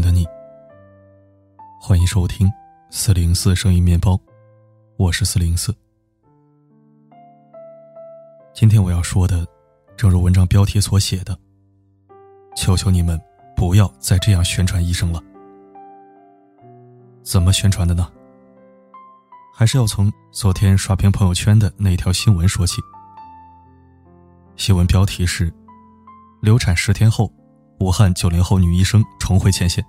[0.00, 0.26] 的，你。
[1.80, 2.50] 欢迎收听
[2.90, 4.18] 四零四声音面包，
[4.96, 5.74] 我是四零四。
[8.52, 9.46] 今天我要说的，
[9.96, 11.38] 正如文章标题所写的，
[12.56, 13.20] 求求你们
[13.56, 15.22] 不要再这样宣传医生了。
[17.22, 18.10] 怎么宣传的呢？
[19.54, 22.80] 还是要从昨天刷屏朋友圈的那条新闻说起。
[24.56, 25.52] 新闻标题是：
[26.40, 27.32] 流产十天后，
[27.80, 29.84] 武汉九零后女医生重回前线。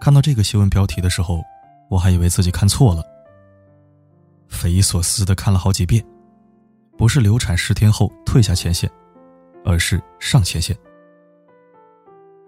[0.00, 1.42] 看到这个新闻标题的时候，
[1.88, 3.02] 我还以为自己看错了，
[4.48, 6.04] 匪夷所思的看了好几遍，
[6.98, 8.90] 不是流产十天后退下前线，
[9.64, 10.76] 而是上前线。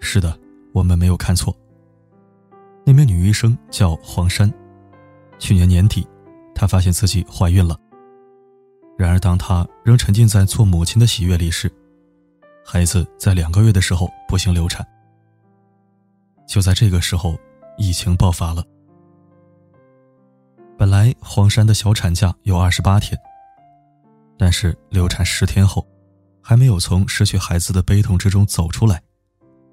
[0.00, 0.36] 是的，
[0.72, 1.54] 我们没有看错。
[2.84, 4.52] 那名女医生叫黄珊，
[5.38, 6.06] 去年年底，
[6.54, 7.78] 她发现自己怀孕了。
[8.96, 11.70] 然而，当她仍沉浸在做母亲的喜悦里时，
[12.70, 14.86] 孩子在两个月的时候不幸流产。
[16.46, 17.34] 就在这个时候，
[17.78, 18.62] 疫情爆发了。
[20.76, 23.18] 本来黄山的小产假有二十八天，
[24.36, 25.82] 但是流产十天后，
[26.42, 29.02] 还没有从失去孩子的悲痛之中走出来，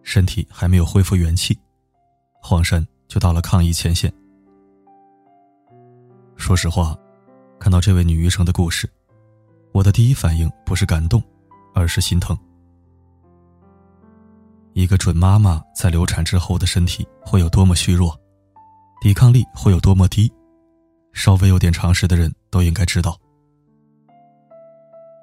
[0.02, 1.60] 身体还没有恢复元气，
[2.42, 4.10] 黄山就到了抗疫前线。
[6.38, 6.98] 说实话，
[7.60, 8.90] 看到这位女医生的故事。
[9.74, 11.22] 我的第一反应不是感动，
[11.74, 12.38] 而是心疼。
[14.76, 18.14] 一个准妈妈在流产之后的身体会有多么虚弱，
[19.00, 20.30] 抵抗力会有多么低，
[21.14, 23.18] 稍微有点常识的人都应该知道。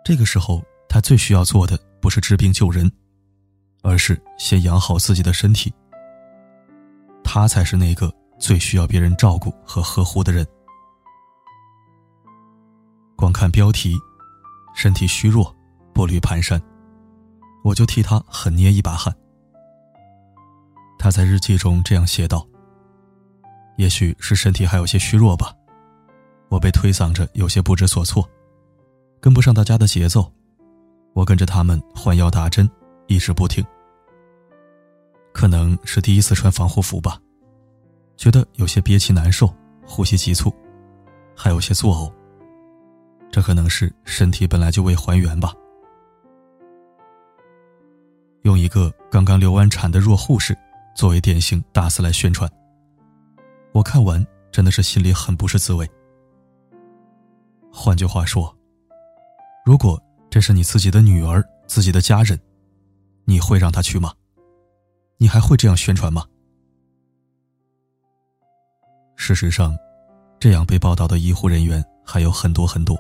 [0.06, 2.91] 这个时候，她最需要做的不是治病救人，
[3.83, 5.70] 而是先养好自己的身体。
[7.23, 10.47] 她才是那个最需要别人照顾和呵护的人。
[13.17, 13.95] 光看标题。
[14.74, 15.55] 身体虚弱，
[15.92, 16.58] 步履蹒跚，
[17.62, 19.14] 我就替他狠捏一把汗。
[21.02, 22.46] 他在日记中这样写道
[23.77, 25.52] ：“也许是身体还有些虚弱吧，
[26.48, 28.24] 我被推搡着，有些不知所措，
[29.20, 30.33] 跟不上大家的节奏。
[31.12, 32.70] 我跟着他们换药打针，
[33.08, 33.64] 一直不停。
[35.33, 37.18] 可能是第一次穿防护服吧，
[38.17, 39.52] 觉得有些憋气难受，
[39.85, 40.55] 呼吸急促，
[41.36, 42.12] 还有些作呕。”
[43.29, 45.52] 这可能是身体本来就未还原吧。
[48.42, 50.57] 用一个刚刚流完产的弱护士
[50.95, 52.51] 作为典型大肆来宣传，
[53.73, 55.89] 我看完真的是心里很不是滋味。
[57.73, 58.55] 换句话说，
[59.64, 62.39] 如果这是你自己的女儿、自己的家人，
[63.25, 64.13] 你会让她去吗？
[65.17, 66.25] 你还会这样宣传吗？
[69.17, 69.77] 事实上，
[70.39, 72.98] 这样被报道的医护人员还有很多很多。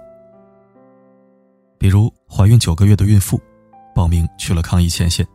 [1.78, 3.40] 比如怀孕九个月的孕妇，
[3.94, 5.26] 报名去了抗疫前线。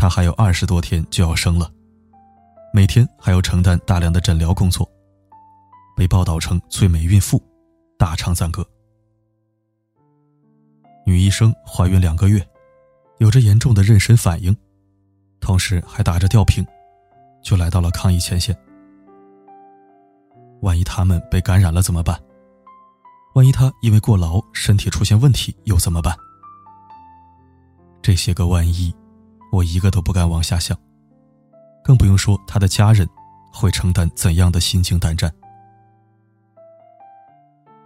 [0.00, 1.70] 她还有二十多天就要生了，
[2.72, 4.90] 每天还要承担大量的诊疗工作，
[5.94, 7.38] 被报道成最美孕妇，
[7.98, 8.66] 大唱赞歌。
[11.04, 12.42] 女医生怀孕两个月，
[13.18, 14.56] 有着严重的妊娠反应，
[15.38, 16.66] 同时还打着吊瓶，
[17.42, 18.56] 就来到了抗疫前线。
[20.62, 22.18] 万一他们被感染了怎么办？
[23.34, 26.16] 万一他因为过劳身体出现问题又怎么办？
[28.00, 28.94] 这些个万一，
[29.50, 30.78] 我一个都不敢往下想，
[31.82, 33.08] 更不用说他的家人
[33.52, 35.32] 会承担怎样的心惊胆战。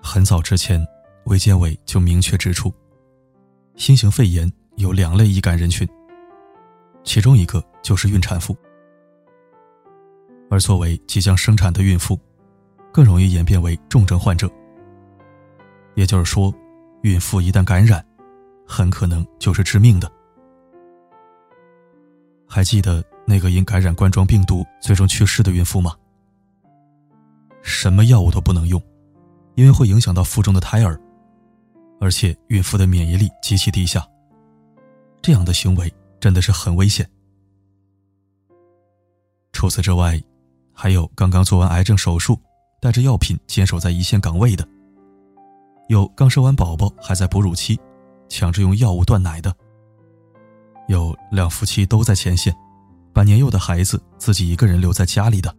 [0.03, 0.87] 很早之前，
[1.25, 2.73] 卫健委就明确指出，
[3.77, 5.89] 新型肺炎有两类易感人群，
[7.03, 8.55] 其中一个就是孕产妇，
[10.51, 12.19] 而作为即将生产的孕妇，
[12.93, 14.51] 更容易演变为重症患者。
[15.95, 16.53] 也就是说，
[17.03, 18.05] 孕妇一旦感染，
[18.67, 20.13] 很可能就是致命的。
[22.55, 25.97] 还记得那个因感染冠状病毒最终去世的孕妇吗？
[27.65, 28.81] 什么药物都不能用，
[29.57, 30.97] 因为会影响到腹中的胎儿，
[32.01, 34.07] 而且孕妇的免疫力极其低下。
[35.21, 37.05] 这样的行为真的是很危险。
[39.51, 40.23] 除此之外，
[40.73, 42.39] 还有刚刚做完癌症手术，
[42.81, 44.65] 带着药品坚守在一线岗位的。
[45.89, 47.81] 有刚生完宝宝还在哺乳期，
[48.29, 49.51] 强制用药物断奶的；
[50.89, 52.55] 有两夫妻都在前线，
[53.13, 55.55] 把年幼的孩子自己一个人留在家里的。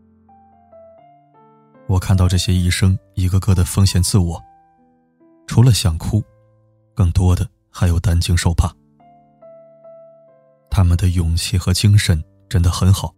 [1.87, 4.41] 我看到这些医生一个个的奉献自我，
[5.47, 6.23] 除了想哭，
[6.95, 8.71] 更多的还有担惊受怕。
[10.69, 13.13] 他们的勇气和精神真的很好，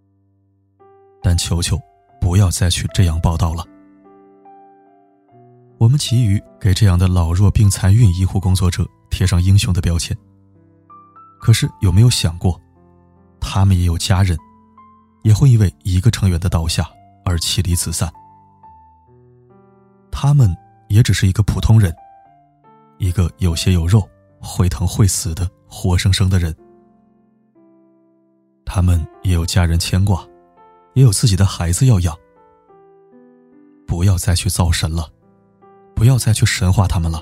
[1.23, 1.79] 但求求
[2.19, 3.65] 不要再去这样报道了。
[5.77, 10.17] 我们急于给这样的老弱病残孕医护工作者贴上英雄的标签，
[11.39, 12.59] 可是有没有想过，
[13.39, 14.37] 他们也有家人，
[15.23, 16.89] 也会因为一个成员的倒下
[17.23, 18.11] 而妻离子散。
[20.11, 20.55] 他们
[20.89, 21.95] 也只是一个普通人，
[22.97, 24.07] 一个有血有肉、
[24.39, 26.55] 会疼会死的活生生的人。
[28.65, 30.27] 他们也有家人牵挂，
[30.93, 32.15] 也有自己的孩子要养。
[33.85, 35.09] 不要再去造神了，
[35.95, 37.21] 不要再去神化他们了。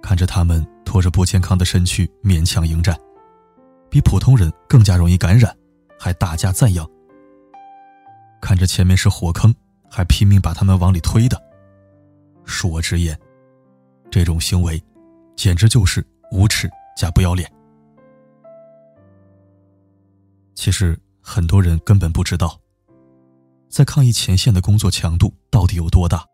[0.00, 2.98] 看着他们拖着不健康的身躯勉强迎战，
[3.90, 5.56] 比普通人更加容易感染，
[5.98, 6.88] 还大加赞扬。
[8.40, 9.54] 看着前面是火坑，
[9.90, 11.42] 还拼命把他们往里推的，
[12.44, 13.18] 恕我直言，
[14.10, 14.82] 这种行为
[15.34, 17.50] 简直就是无耻加不要脸。
[20.54, 22.58] 其实很多人根本不知道。
[23.68, 26.24] 在抗疫前线的工作强度到底有多大，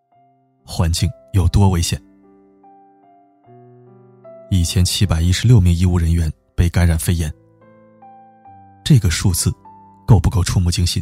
[0.62, 1.99] 环境有多危险？
[4.50, 7.32] 一千七百一十六名医务人员被感染肺炎，
[8.85, 9.52] 这个数字
[10.05, 11.00] 够不够触目惊心？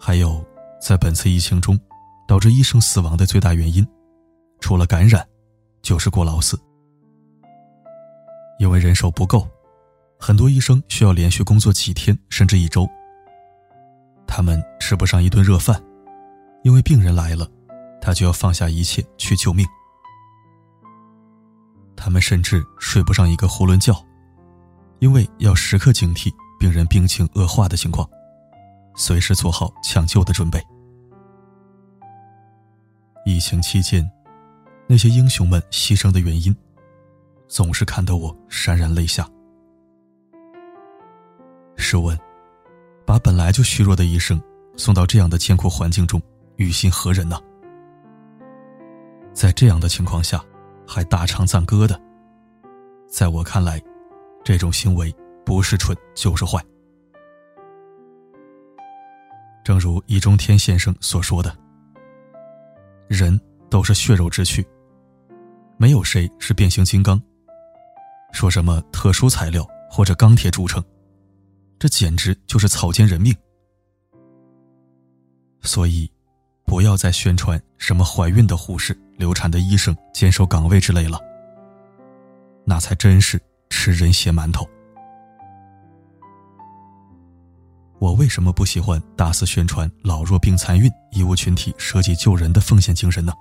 [0.00, 0.42] 还有，
[0.80, 1.78] 在本次疫情中，
[2.26, 3.86] 导致医生死亡的最大原因，
[4.60, 5.22] 除了感染，
[5.82, 6.58] 就是过劳死。
[8.58, 9.46] 因为人手不够。
[10.18, 12.88] 很多医生需要连续工作几天甚至一周，
[14.26, 15.80] 他们吃不上一顿热饭，
[16.64, 17.46] 因为病人来了，
[18.00, 19.66] 他就要放下一切去救命。
[21.98, 23.92] 他们甚至睡不上一个囫囵觉，
[25.00, 28.08] 因为要时刻警惕病人病情恶化的情况，
[28.94, 30.64] 随时做好抢救的准备。
[33.26, 34.08] 疫情期间，
[34.86, 36.56] 那些英雄们牺牲的原因，
[37.48, 39.28] 总是看得我潸然泪下。
[41.76, 42.16] 试问，
[43.04, 44.40] 把本来就虚弱的医生
[44.76, 46.22] 送到这样的艰苦环境中，
[46.56, 47.38] 于心何忍呢？
[49.32, 50.42] 在这样的情况下，
[50.88, 52.00] 还大唱赞歌的，
[53.06, 53.78] 在我看来，
[54.42, 55.14] 这种行为
[55.44, 56.64] 不是蠢就是坏。
[59.62, 61.54] 正如易中天先生所说的
[63.06, 63.38] ：“人
[63.68, 64.66] 都是血肉之躯，
[65.76, 67.20] 没有谁是变形金刚，
[68.32, 70.82] 说什么特殊材料或者钢铁铸成。”
[71.78, 73.32] 这简直就是草菅人命，
[75.60, 76.10] 所以，
[76.64, 81.20] 不要再宣传什么怀孕的护士、流产的医生坚守岗位之类了，
[82.64, 83.38] 那才真是
[83.68, 84.66] 吃人血馒头。
[87.98, 93.32] 我为什么不喜欢大肆宣传老弱病残孕医务群体舍己救人的奉献精神呢？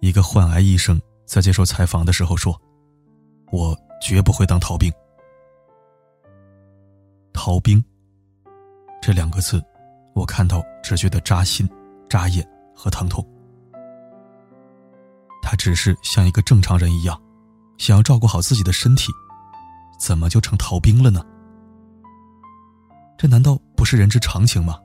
[0.00, 2.60] 一个患癌医生在接受采访的时候说
[3.52, 4.92] ：“我绝不会当逃兵。”
[7.32, 7.82] 逃兵。
[9.00, 9.62] 这两个字，
[10.12, 11.68] 我看到只觉得扎心、
[12.08, 12.44] 扎眼
[12.74, 13.24] 和疼痛。
[15.48, 17.16] 他只是像一个正常人一样，
[17.78, 19.12] 想要照顾好自己的身体，
[19.96, 21.24] 怎么就成逃兵了呢？
[23.16, 24.76] 这难道不是人之常情吗？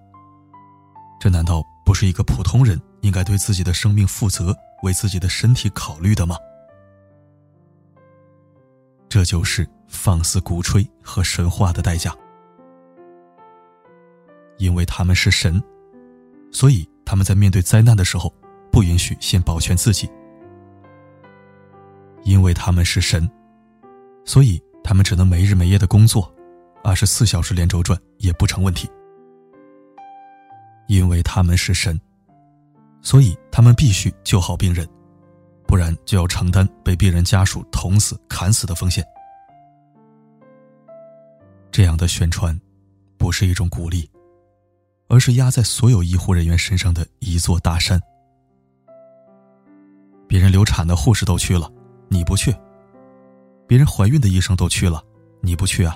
[1.20, 6.38] 这难道不是一个普通人应该对自己的生命负责、为自己的身体考虑的吗？
[9.10, 12.16] 这就是放肆鼓吹和神话的代价。
[14.60, 15.60] 因为他们是神，
[16.52, 18.32] 所以他们在面对灾难的时候，
[18.72, 20.08] 不允许先保全自己。
[22.24, 23.30] 因为他们是神，
[24.26, 26.34] 所以他们只能没日没夜的工作，
[26.84, 28.90] 二十四小时连轴转也不成问题。
[30.88, 32.00] 因为他们是神，
[33.02, 34.88] 所以他们必须救好病人，
[35.68, 39.04] 不然就要承担被病人家属捅死、砍死的风险。
[41.72, 42.60] 这样的宣传，
[43.18, 44.10] 不是一种鼓励。
[45.08, 48.00] 而是压在所有医护人员身上的一座大山。
[50.26, 51.70] 别人流产的护士都去了，
[52.12, 52.52] 你不去；
[53.66, 55.02] 别人怀孕的医生都去了，
[55.40, 55.96] 你不去啊。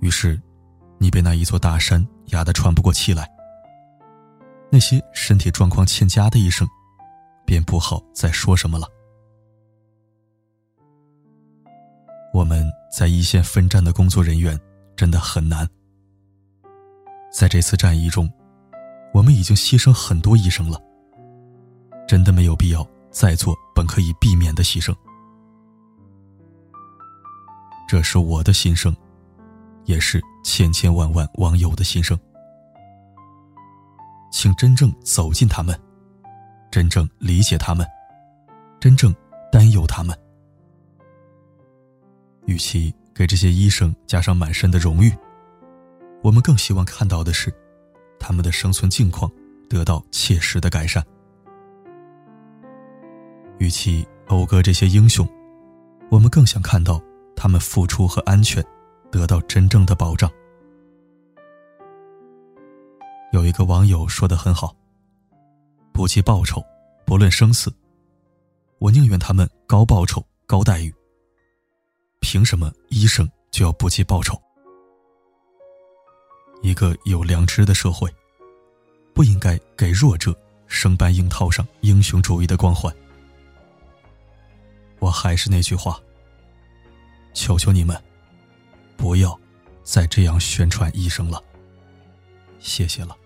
[0.00, 0.38] 于是，
[0.98, 3.30] 你被那一座大山压得喘不过气来。
[4.72, 6.66] 那些身体状况欠佳的医生，
[7.46, 8.88] 便不好再说什么了。
[12.34, 14.58] 我们在一线奋战的工作人员，
[14.96, 15.64] 真的很难。
[17.32, 18.28] 在这次战役中，
[19.14, 20.82] 我们已经牺牲很多医生了。
[22.08, 24.94] 真的没有必要再做本可以避免的牺牲。
[27.88, 28.96] 这是我的心声，
[29.84, 32.18] 也是千千万万网友的心声。
[34.30, 35.78] 请真正走进他们，
[36.70, 37.86] 真正理解他们，
[38.80, 39.14] 真正
[39.50, 40.18] 担忧他们。
[42.46, 45.12] 与其给这些医生加上满身的荣誉。
[46.22, 47.52] 我们更希望看到的是，
[48.18, 49.30] 他们的生存境况
[49.68, 51.04] 得到切实的改善。
[53.62, 55.24] 与其讴歌这些英雄，
[56.10, 57.00] 我们更想看到
[57.36, 58.60] 他们付出和安全
[59.08, 60.28] 得到真正的保障。
[63.32, 64.74] 有一个网友说的很好
[65.94, 66.60] ：“不计报酬，
[67.06, 67.72] 不论生死，
[68.80, 70.92] 我宁愿他们高报酬、高待遇。
[72.18, 74.36] 凭什么医生就要不计报酬？
[76.62, 78.12] 一个有良知的社会，
[79.14, 82.92] 不应该给弱者生搬硬套上英雄主义的光环。”
[85.02, 86.00] 我还是那句话，
[87.34, 88.00] 求求你们，
[88.96, 89.36] 不要
[89.82, 91.42] 再这样宣传医生了，
[92.60, 93.16] 谢谢了。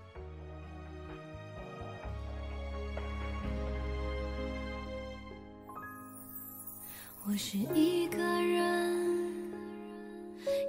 [7.27, 9.45] 我是一个人，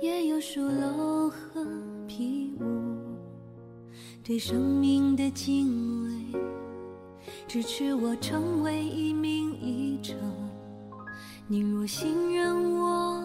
[0.01, 1.65] 也有树楼和
[2.05, 3.17] 皮屋，
[4.25, 6.39] 对生命的敬畏，
[7.47, 10.13] 支持我成为一名医者。
[11.49, 13.23] 你若信任我，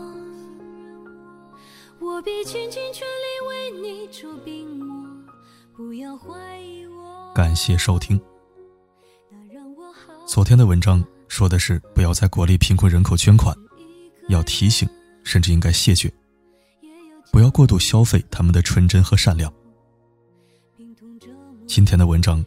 [1.98, 5.04] 我必倾尽全力为你做病魔。
[5.76, 7.32] 不要怀疑我。
[7.34, 8.20] 感谢收听。
[10.26, 11.02] 昨天的文章。
[11.26, 13.56] 说的是不要在国立贫困人口捐款，
[14.28, 14.86] 要提醒，
[15.24, 16.12] 甚至应该谢绝，
[17.32, 19.50] 不要过度消费他们的纯真和善良。
[21.66, 22.44] 今天的文章，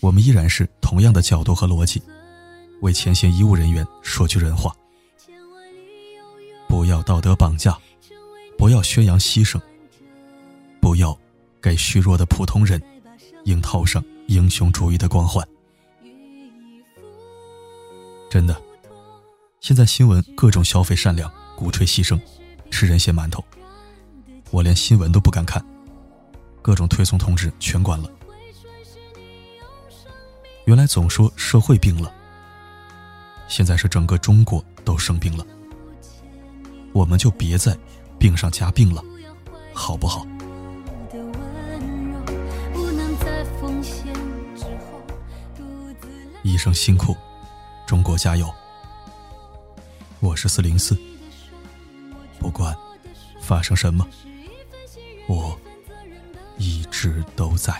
[0.00, 2.02] 我们依然是同样的角度和逻辑，
[2.80, 4.81] 为前线医务人员说句人话：不
[6.92, 7.76] 要道德绑架，
[8.58, 9.58] 不要宣扬牺牲，
[10.80, 11.18] 不要
[11.60, 12.80] 给虚弱的普通人
[13.46, 15.46] 硬套上英雄主义的光环。
[18.28, 18.62] 真的，
[19.60, 22.20] 现在新闻各种消费善良，鼓吹牺牲，
[22.70, 23.42] 吃人血馒头，
[24.50, 25.64] 我连新闻都不敢看，
[26.60, 28.10] 各种推送通知全关了。
[30.66, 32.12] 原来总说社会病了，
[33.48, 35.44] 现在是整个中国都生病了，
[36.92, 37.76] 我们就别再
[38.18, 39.02] 病上加病了，
[39.72, 40.26] 好不好？
[46.42, 47.16] 医生辛苦。
[47.86, 48.48] 中国加油！
[50.20, 50.96] 我是四零四，
[52.38, 52.74] 不管
[53.40, 54.06] 发生什么，
[55.28, 55.58] 我
[56.56, 57.74] 一直都在。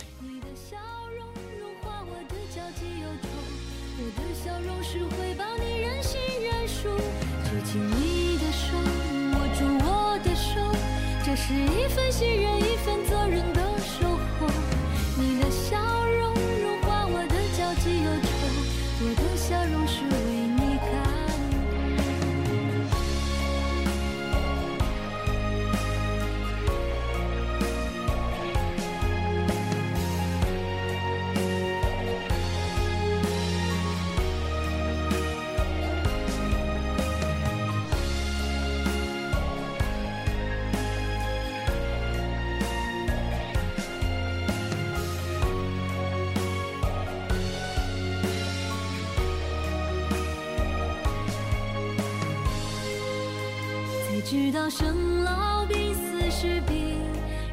[54.25, 56.95] 直到生老病死是必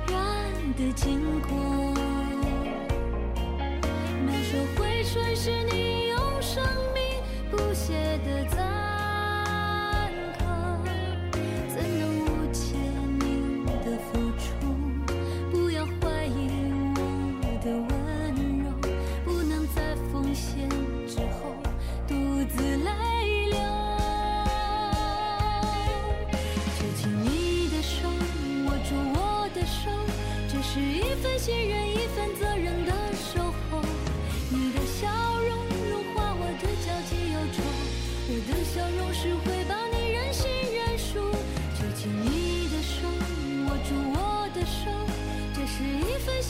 [0.06, 0.16] 然
[0.78, 1.94] 的经过，
[4.24, 7.02] 妙手回春是，你用生命
[7.50, 8.89] 不懈的在。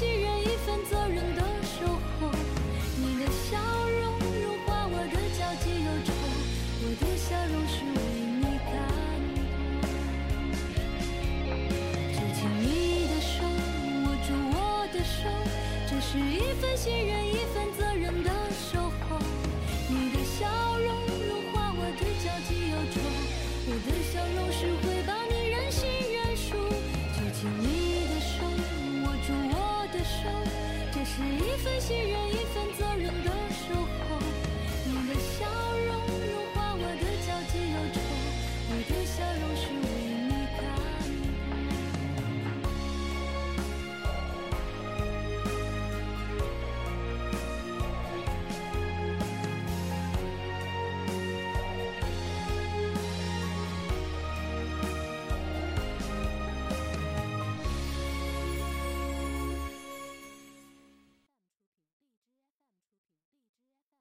[0.01, 0.40] 些人